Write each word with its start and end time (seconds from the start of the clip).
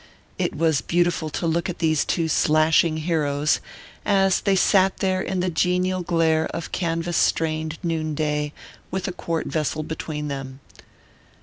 It 0.39 0.55
was 0.55 0.81
beautiful 0.81 1.29
to 1.29 1.45
look 1.45 1.69
at 1.69 1.77
these 1.77 2.03
two 2.05 2.27
slashing 2.27 2.97
heroes, 2.97 3.59
as 4.03 4.41
they 4.41 4.55
sat 4.55 4.97
there 4.97 5.21
in 5.21 5.41
the 5.41 5.51
genial 5.51 6.01
glare 6.01 6.47
of 6.47 6.71
canvas 6.71 7.17
strained 7.17 7.77
noon 7.83 8.15
day, 8.15 8.51
with 8.89 9.07
a 9.07 9.11
quart 9.13 9.45
vessel 9.45 9.83
between 9.83 10.27
them. 10.27 10.59